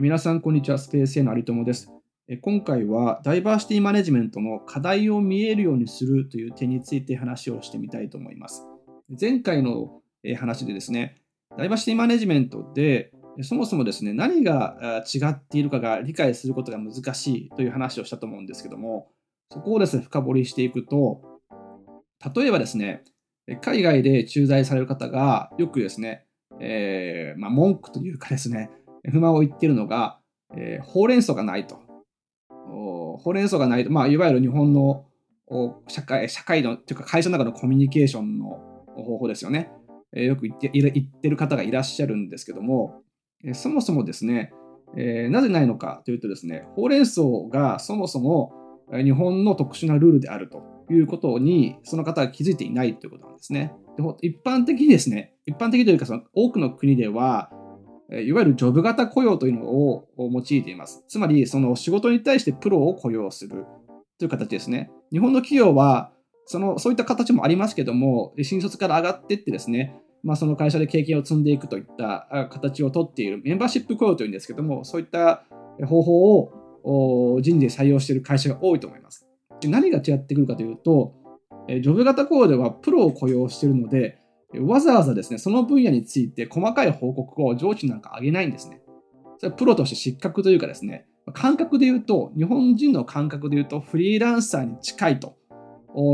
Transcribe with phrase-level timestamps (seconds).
[0.00, 0.78] 皆さん、こんにちは。
[0.78, 1.90] スペースへの有友です。
[2.42, 8.64] 今回は、ダイバーシティマネジメントの課題を見えるようにするという点について話をしてみたいと思います。
[9.20, 10.00] 前回の
[10.36, 11.16] 話でですね、
[11.56, 13.10] ダイバーシティマネジメントで、
[13.42, 19.10] そもそもですね、何が違っているかが理解することが難しいという話をしたと思うんですけども、
[19.50, 21.22] そこをですね、深掘りしていくと、
[22.36, 23.02] 例えばですね、
[23.62, 26.24] 海外で駐在される方がよくですね、
[26.60, 28.70] えー、まあ、文句というかですね、
[29.04, 30.18] 不満を言っているのが、
[30.56, 31.78] えー、ほうれん草がないと。
[32.50, 35.06] ほうれん草がないと、まあ、いわゆる日本の
[35.88, 39.70] 社会社会のというか会社の中のコミュニケーションの方法ですよね。
[40.12, 43.02] えー、よく言って言ってる方がいらっしゃるんですけども、
[43.44, 44.52] えー、そもそもですね、
[44.96, 48.52] えー、なぜないのかというとですね、ほうれん草がそもそも
[48.92, 53.72] 日本の特殊なルールであるということに、その方は気づいていないということなんですね。
[53.96, 57.50] で一般的にですね、一般的というかその多くの国では、
[58.10, 61.04] いわゆるジョブ型雇用というのを用いています。
[61.08, 63.66] つまり、その仕事に対してプロを雇用する
[64.18, 64.90] という形ですね。
[65.12, 66.10] 日本の企業は、
[66.46, 75.44] そのそういった形もありますけども、新卒から上がっていってですね、まあ、その会社で経験を積んでいくといった形をとっているメンバーシップ雇用というんですけども、そういった
[75.86, 79.26] 方法を人事で採用している会社が多いと思います。
[79.64, 81.14] 何が違ってくるかというと、
[81.68, 84.18] ジョブ型雇用ではプロを雇用しているので、
[84.54, 88.80] わざわざですね、その分野について細かい報告を上司なんか上げないんですね。
[89.38, 95.36] それはプロとして失格というかですね、感覚で言うと、日本人の感覚で言うと、フリーランサーに近いと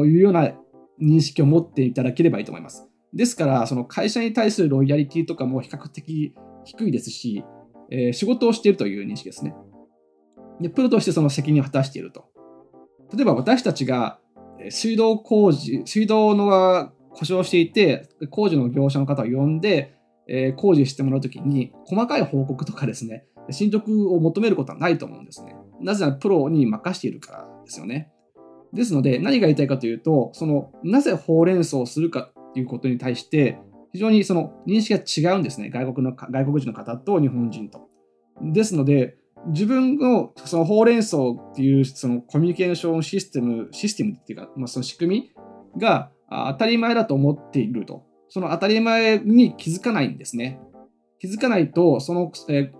[0.04, 0.52] いうような
[1.00, 2.88] 認識を持っていただければいいと思います。
[3.12, 7.44] ですから、その会社に対するロイヤリティとかも比較的低いですし、
[7.90, 9.54] えー、仕事をしているという認識ですね。
[10.60, 12.26] で、プロとしてその責任を果たしていると。
[13.14, 14.18] 例えば私たちが
[14.70, 25.54] 水道工事、水道の故障していて、工事の業者の方を呼んで、えー、工事してもらうときに、細かい報告とかですね、進捗を求めることはないと思うんですね。
[25.80, 28.10] なぜならプロに任しているからですよね。
[28.72, 33.58] ですので、何が言いたいかというと、その、なぜほうれん草をするかということに対して、
[33.92, 35.70] 非常にその認識が違うんですね。
[35.70, 37.88] 外国の、外国人の方と日本人と。
[38.42, 39.16] ですので、
[39.48, 45.32] 自分のそのほうれん草っていうそのコミュニケーションシステム、システムっていうか、まあ、その仕組
[45.74, 48.04] みが当たり前だと思っていると。
[48.28, 50.60] その当たり前に気づかないんですね。
[51.20, 52.70] 気づかないと、その、えー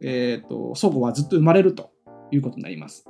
[0.00, 1.90] えーと、祖母はずっと生まれると
[2.30, 3.04] いうことになります。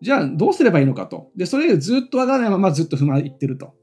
[0.00, 1.30] じゃあ、どうすればいいのかと。
[1.36, 3.74] で、それでずっとわからないままずっと不満言ってると。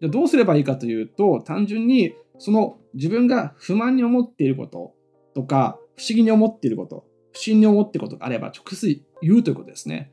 [0.00, 4.94] じゃどうすればいいかというと、単純にその自分が不満に思っていること
[5.34, 10.12] とか、不思議に思っていること、不審に思っていることがあれば直接言うということですね。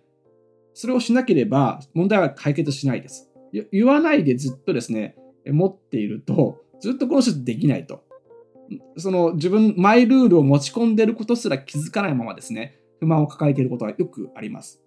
[0.74, 3.29] それをしなければ問題は解決しないです。
[3.72, 5.16] 言わないでずっとですね、
[5.46, 8.04] 持っていると、ずっとこの人できないと。
[8.98, 14.82] その自分、マイルールを持ち込んでいることすら気づかないままですね、不満を抱えていることはよくあります。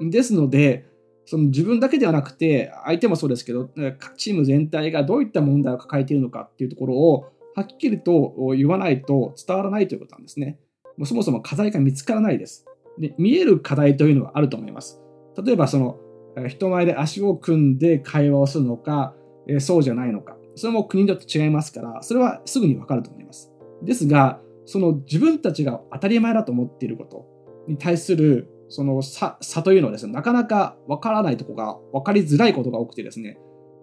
[0.00, 0.86] ですので、
[1.26, 3.68] その自分だけではなくて、相手もそうですけど、
[4.16, 10.58] チーム全体がどういった問題を抱えているのかっていうところを、はっきりと言わないと伝わらないということなんですね。
[11.04, 12.64] そもそも課題が見つからないです。
[12.98, 15.00] で見える課題というのはあると思います。
[15.44, 16.00] 例えば、その
[16.46, 19.14] 人前で足を組んで会話をするのか、
[19.48, 20.36] えそうじゃないのか。
[20.54, 23.52] それも国によって違いますから、それはすぐにわかると思います。
[23.82, 27.26] ですが、その自分たちが当たり前だと思っていること
[27.66, 33.38] に対するその差差というのはですね、なかなかわからないとこが、分かりづらいことが多くてですね、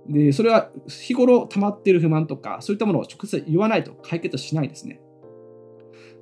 [0.08, 5.02] で、それは日頃溜まっている不満とか、そういったものを直接言わないと解決しないですね。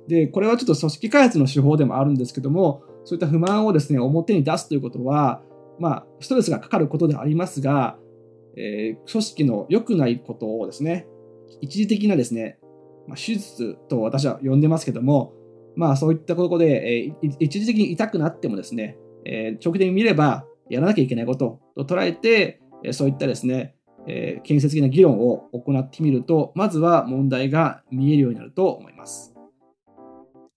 [0.08, 5.42] で、これはちょっと組織開発の手法でもあるんですけども、そういった不満をですね、表に出すということは、
[5.78, 7.98] まあ、ストレスがかかることでありますが、
[8.56, 11.06] えー、組織の良くないことをですね、
[11.60, 12.58] 一時的なですね、
[13.06, 15.32] まあ、手術と私は呼んでますけども、
[15.76, 23.74] まあそういったことで、えー、一時的に痛くなってもですね、えー、長期的に見ればやらなきゃいけないことと捉えて、え、そういったですね、
[24.06, 29.34] え、建設的な議論を行ってみると、まずは問題が見えるようになると思います。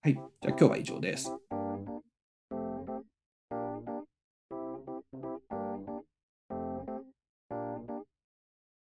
[0.02, 0.14] はい。
[0.14, 1.34] じゃあ今日は以上です。